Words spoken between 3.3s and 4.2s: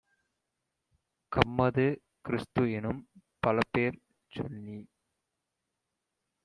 பலபேர்